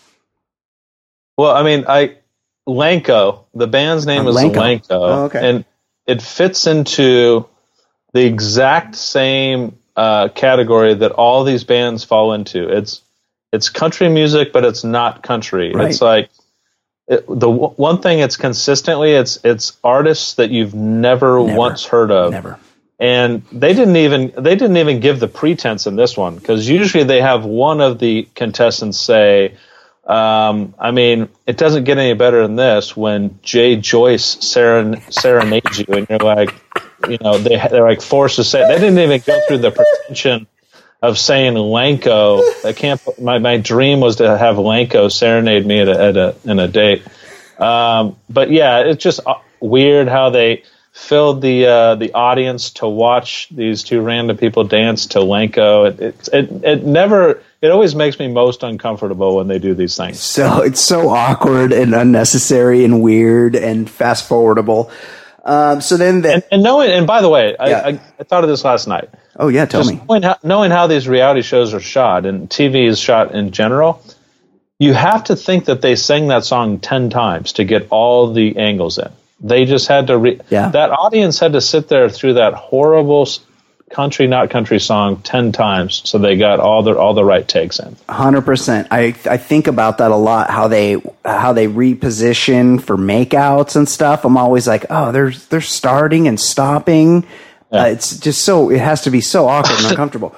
[1.37, 2.17] Well, I mean, I
[2.69, 3.45] Lanko.
[3.55, 4.61] The band's name Oh, is Lanko.
[4.61, 5.49] Lanko, Oh, okay.
[5.49, 5.65] and
[6.07, 7.47] it fits into
[8.13, 12.69] the exact same uh, category that all these bands fall into.
[12.69, 13.01] It's
[13.53, 15.73] it's country music, but it's not country.
[15.73, 15.91] Right.
[15.91, 16.31] It's like
[17.09, 21.59] it, the w- one thing it's consistently it's it's artists that you've never, Never.
[21.59, 22.33] once heard of.
[22.33, 22.59] Never.
[23.03, 27.03] And they didn't even they didn't even give the pretense in this one because usually
[27.03, 29.57] they have one of the contestants say,
[30.07, 35.81] um, I mean, it doesn't get any better than this when Jay Joyce seren- serenades
[35.81, 36.55] you and you're like,
[37.09, 40.47] you know, they they're like forced to say they didn't even go through the pretension
[41.03, 42.41] of saying Lanko.
[42.65, 43.01] I can't.
[43.21, 46.69] My my dream was to have Lanko serenade me at a, at a in a
[46.69, 47.03] date.
[47.59, 50.63] Um, but yeah, it's just uh, weird how they
[50.93, 55.89] filled the uh, the audience to watch these two random people dance to LANCO.
[55.89, 57.43] It, it it it never.
[57.61, 60.19] It always makes me most uncomfortable when they do these things.
[60.21, 64.91] So it's so awkward and unnecessary and weird and fast forwardable.
[65.45, 68.43] Um, so then the, And, and knowing, and by the way, I, I, I thought
[68.45, 69.11] of this last night.
[69.37, 70.01] oh yeah, tell Just me.
[70.09, 74.03] knowing how, knowing how these reality shows are shot and TV is shot in general,
[74.81, 78.57] you have to think that they sang that song 10 times to get all the
[78.57, 79.11] angles in.
[79.43, 80.69] They just had to, re- Yeah.
[80.71, 83.29] that audience had to sit there through that horrible
[83.91, 87.79] country, not country song 10 times so they got all the, all the right takes
[87.79, 87.95] in.
[88.09, 88.89] Hundred percent.
[88.91, 90.49] I I think about that a lot.
[90.49, 94.25] How they how they reposition for makeouts and stuff.
[94.25, 97.27] I'm always like, oh, they're they're starting and stopping.
[97.71, 100.35] Uh, it's just so it has to be so awkward and uncomfortable.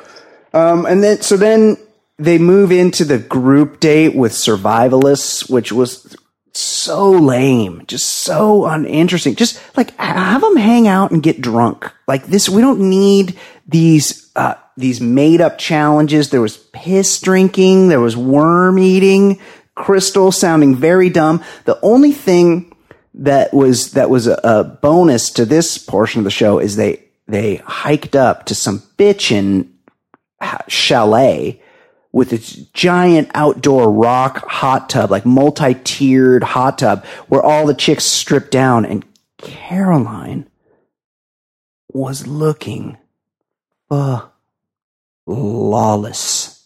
[0.53, 1.77] Um, and then so then
[2.19, 6.17] they move into the group date with survivalists, which was
[6.57, 9.35] so lame, just so uninteresting.
[9.35, 11.91] Just like have them hang out and get drunk.
[12.07, 16.31] Like this, we don't need these uh, these made up challenges.
[16.31, 19.41] There was piss drinking, there was worm eating,
[19.77, 21.43] Krystal sounding very dumb.
[21.65, 22.75] The only thing
[23.15, 27.05] that was that was a, a bonus to this portion of the show is they
[27.27, 29.71] they hiked up to some bitchin'
[30.69, 31.61] chalet
[32.15, 38.05] with its giant outdoor rock hot tub, like multi-tiered hot tub, where all the chicks
[38.05, 39.05] stripped down, and
[39.39, 40.49] Caroline
[41.93, 42.97] was looking
[43.91, 44.23] uh
[45.27, 46.65] lawless.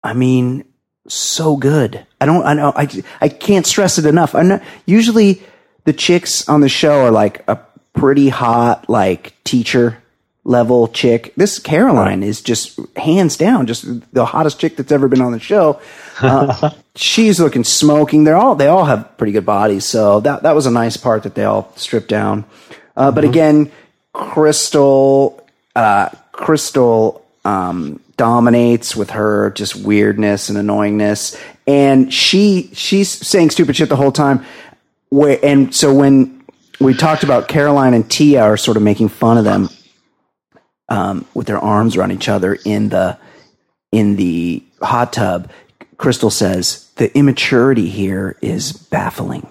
[0.00, 0.64] I mean,
[1.08, 2.06] so good.
[2.20, 2.46] I don't.
[2.46, 2.72] I know.
[2.76, 2.88] I
[3.20, 4.36] I can't stress it enough.
[4.36, 4.60] I know.
[4.86, 5.42] Usually,
[5.82, 7.58] the chicks on the show are like a
[7.94, 10.00] pretty hot, like teacher
[10.46, 11.34] level chick.
[11.36, 15.40] This Caroline is just hands down, just the hottest chick that's ever been on the
[15.40, 15.80] show.
[16.20, 18.24] Uh, she's looking smoking.
[18.24, 21.24] They're all they all have pretty good bodies, so that that was a nice part
[21.24, 22.44] that they all stripped down.
[22.96, 23.70] Uh, But again,
[24.14, 25.42] Krystal,
[25.74, 33.76] uh, Krystal um, dominates with her just weirdness and annoyingness, and she she's saying stupid
[33.76, 34.46] shit the whole time.
[35.08, 36.44] Where and so when
[36.80, 39.70] we talked about Caroline and Tia are sort of making fun of them
[40.88, 43.18] um, with their arms around each other in the
[43.92, 45.50] in the hot tub.
[45.96, 49.48] Krystal says the immaturity here is baffling.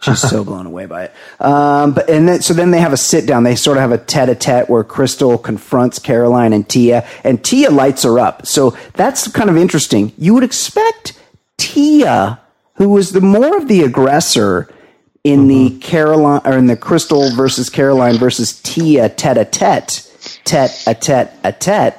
[0.00, 1.12] She's so blown away by it.
[1.40, 3.42] Um, but and then so then they have a sit down.
[3.42, 7.42] They sort of have a tete a tete where Krystal confronts Caroline and Tia, and
[7.42, 8.46] Tia lights her up.
[8.46, 10.12] So that's kind of interesting.
[10.18, 11.18] You would expect
[11.58, 12.40] Tia,
[12.76, 14.68] who was the more of the aggressor
[15.22, 20.10] in the Caroline or in the Krystal versus Caroline versus Tia tete a tete,
[20.44, 21.94] tete a tete a tete,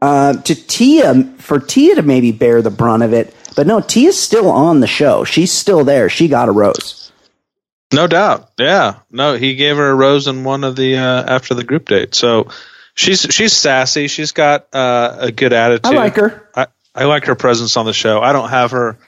[0.00, 3.34] uh, to Tia for Tia to maybe bear the brunt of it.
[3.56, 5.24] But no, Tia's still on the show.
[5.24, 6.08] She's still there.
[6.08, 7.12] She got a rose.
[7.92, 8.50] No doubt.
[8.58, 8.96] Yeah.
[9.10, 12.14] No, he gave her a rose in one of the uh, after the group date.
[12.14, 12.48] So
[12.94, 14.08] she's she's sassy.
[14.08, 15.86] She's got uh, a good attitude.
[15.86, 16.48] I like her.
[16.54, 18.20] I, I like her presence on the show.
[18.20, 18.98] I don't have her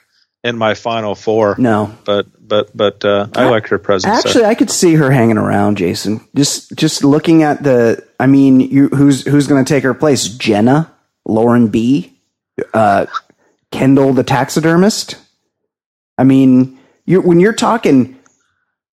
[0.43, 1.55] in my final four.
[1.57, 1.93] No.
[2.05, 4.25] But but but uh, I like her presence.
[4.25, 6.21] Actually, I could see her hanging around, Jason.
[6.35, 8.05] Just just looking at the.
[8.19, 10.27] I mean, you, who's who's going to take her place?
[10.27, 10.91] Jenna,
[11.25, 12.17] Lauren B,
[12.73, 13.05] uh,
[13.71, 15.17] Kendall the taxidermist.
[16.17, 18.17] I mean, you when you're talking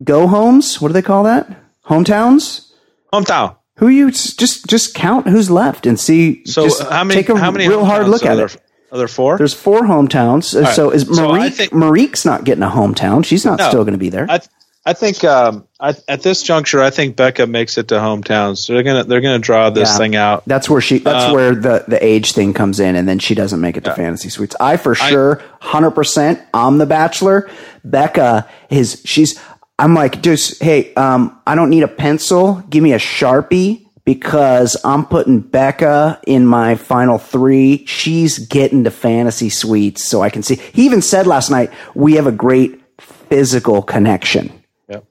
[0.02, 1.48] go homes, what do they call that?
[1.86, 2.70] Hometowns.
[3.12, 3.56] hometown.
[3.78, 6.44] Who you just just count who's left and see.
[6.46, 7.20] So how many?
[7.20, 8.46] Take a how many real hard look at there?
[8.46, 8.56] it.
[8.94, 9.36] Are there four?
[9.36, 10.58] There's four hometowns.
[10.60, 10.72] Right.
[10.74, 11.52] So is So Marikh?
[11.52, 13.24] think- Marikh's not getting a hometown.
[13.24, 13.68] She's not No.
[13.68, 14.26] still going to be there.
[14.30, 14.40] I
[14.86, 18.68] I think um, I, at this juncture, I think Becca makes it to hometowns.
[18.68, 19.96] They're gonna they're gonna draw this Yeah.
[19.98, 20.42] thing out.
[20.46, 20.98] That's where she.
[20.98, 23.94] That's where the the age thing comes in, and then she doesn't make it to
[23.94, 24.54] fantasy suites.
[24.60, 26.38] I for sure, hundred percent.
[26.52, 27.48] I'm the Bachelor.
[27.82, 29.00] Becca is.
[29.06, 29.40] She's.
[29.78, 32.62] I'm like, just hey, um, I don't need a pencil.
[32.68, 37.86] Give me a sharpie because I'm putting Becca in my final three.
[37.86, 40.56] She's getting to fantasy suites, so I can see.
[40.56, 44.52] He even said last night we have a great physical connection.
[44.88, 45.04] Yep.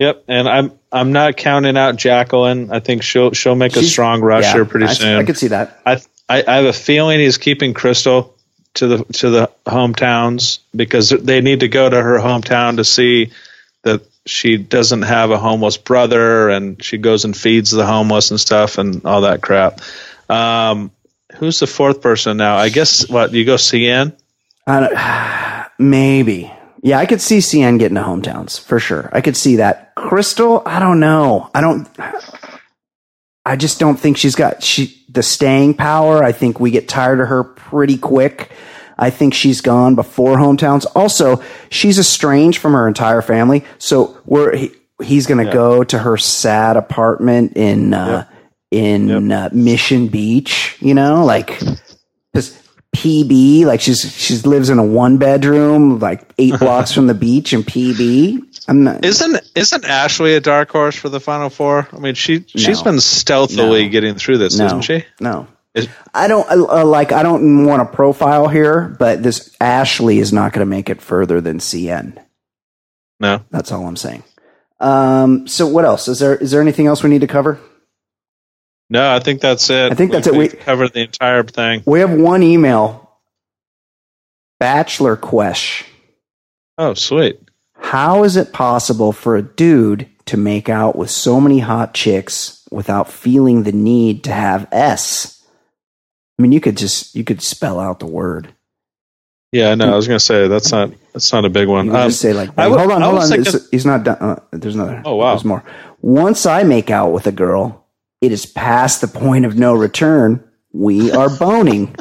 [0.00, 2.72] Yep, and I'm I'm not counting out Jacqueline.
[2.72, 5.18] I think she'll she'll make a strong rush yeah, pretty I, soon.
[5.18, 5.80] I could see that.
[5.86, 8.32] I, I I have a feeling he's keeping Krystal
[8.74, 13.32] to the to the hometowns because they need to go to her hometown to see
[13.82, 18.40] that she doesn't have a homeless brother and she goes and feeds the homeless and
[18.40, 19.80] stuff and all that crap.
[20.28, 20.92] Um,
[21.36, 22.56] who's the fourth person now?
[22.56, 24.16] I guess what you go CN.
[24.66, 26.52] I maybe.
[26.82, 29.08] Yeah, I could see CN getting to hometowns for sure.
[29.12, 29.94] I could see that.
[29.94, 31.50] Krystal, I don't know.
[31.54, 31.88] I don't.
[33.44, 36.22] I just don't think she's got she the staying power.
[36.22, 38.50] I think we get tired of her pretty quick.
[38.98, 40.86] I think she's gone before hometowns.
[40.94, 44.70] Also, she's estranged from her entire family, so we're he,
[45.02, 48.26] he's going to go to her sad apartment in uh,
[48.70, 50.76] in Uh, Mission Beach.
[50.80, 51.58] You know, like
[52.34, 52.58] just
[52.94, 53.64] PB.
[53.64, 57.62] Like she's she lives in a one bedroom, like eight blocks from the beach in
[57.62, 58.38] PB.
[58.68, 59.04] I'm not.
[59.04, 61.88] Isn't isn't Ashley a dark horse for the final four?
[61.92, 62.84] I mean, she she's No.
[62.84, 63.90] been stealthily No.
[63.90, 65.04] getting through this, no, isn't she?
[65.20, 65.46] No.
[65.74, 67.12] Is- I don't uh, like.
[67.12, 71.00] I don't want to profile here, but this Ashley is not going to make it
[71.00, 72.22] further than CN.
[73.20, 73.42] No.
[73.50, 74.24] That's all I'm saying.
[74.80, 76.36] Um, so what else is there?
[76.36, 77.58] Is there anything else we need to cover?
[78.90, 79.92] No, I think that's it.
[79.92, 80.34] I think that's it.
[80.34, 81.82] We- covered the entire thing.
[81.86, 83.10] We have one email.
[84.60, 85.84] Bachelor Quesh.
[86.78, 87.40] Oh, sweet.
[87.76, 92.62] How is it possible for a dude to make out with so many hot chicks
[92.70, 95.41] without feeling the need to have S?
[96.38, 98.54] I mean, you could just you could spell out the word.
[99.52, 101.90] Yeah, no, I was gonna say that's not that's not a big one.
[101.94, 103.28] Um, just say like, would- hold on, hold on.
[103.28, 104.16] thinking- he's not done.
[104.18, 105.02] Uh, there's another.
[105.04, 105.34] Oh, wow.
[105.34, 105.62] There's more.
[106.00, 107.86] Once I make out with a girl,
[108.22, 110.42] it is past the point of no return.
[110.72, 111.94] We are boning.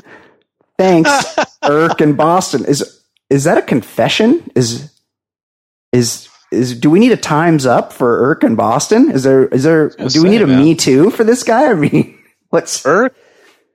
[0.78, 1.12] Thanks,
[1.64, 2.64] Irk in Boston.
[2.66, 4.50] Is is that a confession?
[4.56, 4.90] Is
[5.92, 9.12] is is do we need a times up for Irk in Boston?
[9.12, 11.70] Is there is there do we need saying, a me too for this guy?
[11.70, 12.18] I mean,
[12.50, 13.14] what's Irk.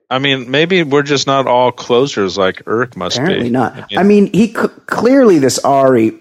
[0.09, 3.49] I mean, maybe we're just not all closers like Irk must Apparently be.
[3.49, 3.91] not.
[3.97, 6.17] I mean, he c- clearly this Arie,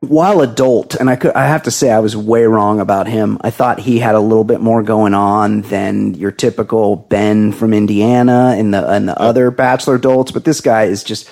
[0.00, 3.38] while adult, and I could I have to say I was way wrong about him.
[3.40, 7.74] I thought he had a little bit more going on than your typical Ben from
[7.74, 10.30] Indiana and the and the other Bachelor adults.
[10.30, 11.28] But this guy is just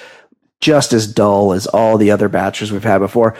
[0.60, 3.36] just as dull as all the other bachelors we've had before.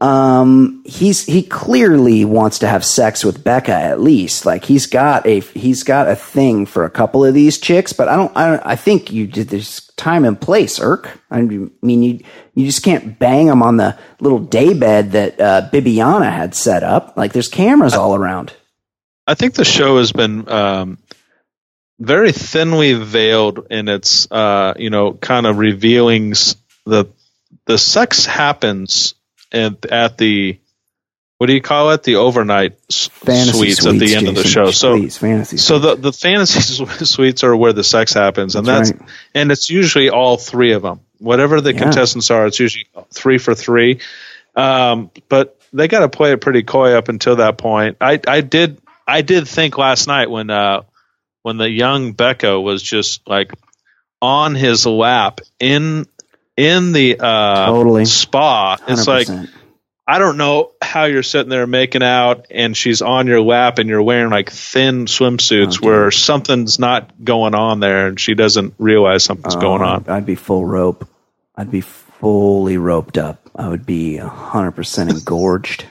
[0.00, 4.46] Um, he's he clearly wants to have sex with Becca at least.
[4.46, 8.08] Like he's got a he's got a thing for a couple of these chicks, but
[8.08, 11.20] I don't I don't, I think you did this time and place, Irk.
[11.32, 11.72] I mean
[12.02, 12.20] you
[12.54, 17.16] you just can't bang them on the little daybed that uh, Bibiana had set up.
[17.16, 18.52] Like there's cameras all around.
[19.26, 20.98] I think the show has been um,
[21.98, 26.54] very thinly veiled in its, uh, you know, kind of revealing s-
[26.86, 27.06] the
[27.66, 29.14] the sex happens
[29.52, 30.58] at, at the
[31.38, 32.02] what do you call it?
[32.02, 34.72] The overnight Fantasy suites, at the end of the show.
[34.72, 35.56] So Please, fantasy.
[35.56, 39.70] so the the fantasy suites are where the sex happens, and That's that's and it's
[39.70, 41.00] usually all three of them.
[41.18, 41.78] Whatever the Yeah.
[41.80, 44.00] contestants are, it's usually three for three.
[44.56, 47.98] Um, but they got to play it pretty coy up until that point.
[48.00, 50.82] I I did I did think last night when uh
[51.42, 53.52] when the young Becca was just like
[54.20, 56.06] on his lap in
[56.58, 58.04] in the uh Totally.
[58.04, 58.76] spa.
[58.88, 59.48] It's like 100%.
[60.06, 63.88] I don't know how you're sitting there making out and she's on your lap and
[63.90, 68.74] you're wearing like thin swimsuits Oh, where something's not going on there and she doesn't
[68.78, 70.04] realize something's going Oh, on.
[70.08, 71.06] I'd be full rope.
[71.54, 73.38] I'd be fully roped up.
[73.54, 75.84] I would be 100% engorged.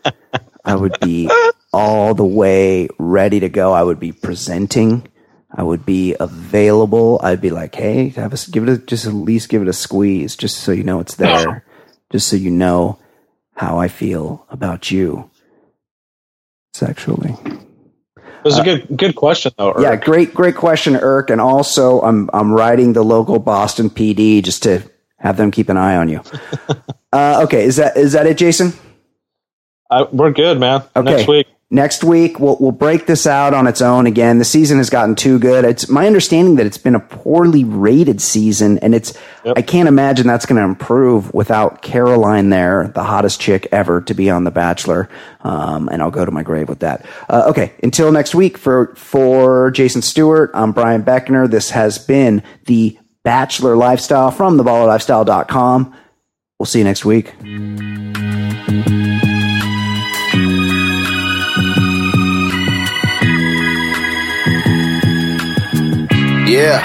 [0.64, 1.30] I would be
[1.72, 3.72] all the way ready to go.
[3.72, 5.06] I would be presenting.
[5.58, 7.18] I would be available.
[7.20, 9.72] I'd be like, "Hey, have us give it a just at least give it a
[9.72, 11.64] squeeze just so you know it's there.
[12.12, 13.00] Just so you know
[13.56, 15.28] how I feel about you
[16.72, 19.74] sexually." It was a good good question though.
[19.80, 21.28] Yeah, great, great question, Irk.
[21.28, 24.88] And also, I'm I'm writing the local Boston PD just to
[25.18, 26.22] have them keep an eye on you.
[27.12, 28.72] uh, okay, is that is that it, Jason?
[29.90, 30.84] I, we're good, man.
[30.94, 31.16] Okay.
[31.16, 31.48] Next week.
[31.70, 34.38] Next week, we'll we'll break this out on its own again.
[34.38, 35.66] The season has gotten too good.
[35.66, 39.12] It's my understanding that it's been a poorly rated season, and it's
[39.44, 44.14] I can't imagine that's going to improve without Caroline there, the hottest chick ever to
[44.14, 45.10] be on The Bachelor.
[45.42, 47.04] Um, and I'll go to my grave with that.
[47.28, 51.50] Uh, okay, until next week for for Jason Stewart, I'm Brian Beckner.
[51.50, 55.94] This has been the Bachelor Lifestyle from theballerlifestyle.com.
[56.58, 57.34] We'll see you next week.
[66.58, 66.82] Yeah.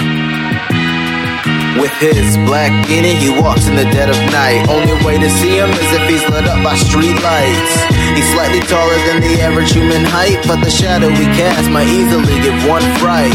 [1.82, 4.70] With his black beanie, he walks in the dead of night.
[4.70, 7.74] Only way to see him is if he's lit up by street lights.
[8.14, 12.38] He's slightly taller than the average human height, but the shadow he casts might easily
[12.46, 13.34] give one fright.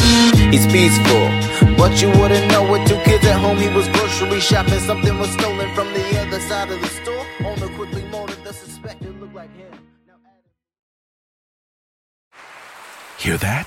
[0.54, 1.26] He's peaceful,
[1.74, 4.78] but you wouldn't know with Two kids at home, he was grocery shopping.
[4.78, 7.26] Something was stolen from the other side of the store.
[7.44, 9.74] Owner quickly molded the suspected looked like him.
[13.18, 13.66] Hear that?